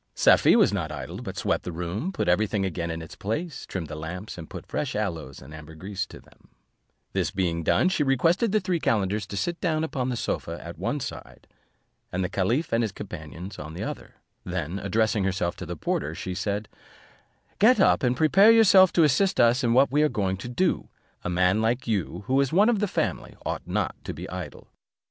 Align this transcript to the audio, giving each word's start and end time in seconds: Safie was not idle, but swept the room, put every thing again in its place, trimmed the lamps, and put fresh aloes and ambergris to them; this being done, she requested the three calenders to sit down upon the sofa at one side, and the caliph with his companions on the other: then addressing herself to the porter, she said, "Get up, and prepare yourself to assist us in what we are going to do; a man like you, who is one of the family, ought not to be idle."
Safie 0.15 0.55
was 0.55 0.73
not 0.73 0.91
idle, 0.91 1.21
but 1.21 1.37
swept 1.37 1.63
the 1.63 1.71
room, 1.71 2.11
put 2.11 2.27
every 2.27 2.47
thing 2.47 2.65
again 2.65 2.89
in 2.89 3.03
its 3.03 3.15
place, 3.15 3.67
trimmed 3.67 3.85
the 3.85 3.93
lamps, 3.93 4.35
and 4.35 4.49
put 4.49 4.65
fresh 4.65 4.95
aloes 4.95 5.43
and 5.43 5.53
ambergris 5.53 6.07
to 6.07 6.19
them; 6.19 6.47
this 7.13 7.29
being 7.29 7.61
done, 7.61 7.87
she 7.87 8.01
requested 8.01 8.51
the 8.51 8.59
three 8.59 8.79
calenders 8.79 9.27
to 9.27 9.37
sit 9.37 9.61
down 9.61 9.83
upon 9.83 10.09
the 10.09 10.15
sofa 10.17 10.59
at 10.65 10.79
one 10.79 10.99
side, 10.99 11.47
and 12.11 12.23
the 12.23 12.29
caliph 12.29 12.71
with 12.71 12.81
his 12.81 12.91
companions 12.91 13.59
on 13.59 13.75
the 13.75 13.83
other: 13.83 14.15
then 14.43 14.79
addressing 14.79 15.23
herself 15.23 15.55
to 15.55 15.67
the 15.67 15.75
porter, 15.77 16.15
she 16.15 16.33
said, 16.33 16.67
"Get 17.59 17.79
up, 17.79 18.01
and 18.01 18.17
prepare 18.17 18.49
yourself 18.49 18.91
to 18.93 19.03
assist 19.03 19.39
us 19.39 19.63
in 19.63 19.73
what 19.73 19.91
we 19.91 20.01
are 20.01 20.09
going 20.09 20.37
to 20.37 20.49
do; 20.49 20.89
a 21.23 21.29
man 21.29 21.61
like 21.61 21.85
you, 21.87 22.23
who 22.25 22.41
is 22.41 22.51
one 22.51 22.69
of 22.69 22.79
the 22.79 22.87
family, 22.87 23.35
ought 23.45 23.67
not 23.67 23.93
to 24.05 24.15
be 24.15 24.27
idle." 24.31 24.71